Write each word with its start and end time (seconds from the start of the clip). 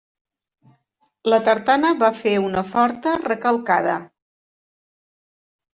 La 1.33 1.39
tartana 1.49 1.93
va 2.01 2.11
fer 2.23 2.33
una 2.49 2.65
forta 2.73 3.15
recalcada. 3.29 4.01